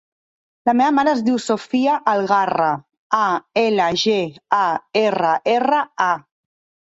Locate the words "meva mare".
0.77-1.11